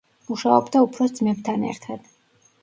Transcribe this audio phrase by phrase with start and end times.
[0.29, 2.11] მუშაობდა უფროს ძმებთან ერთად.